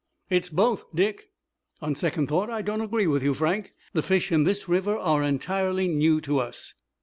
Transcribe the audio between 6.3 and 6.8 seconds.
us.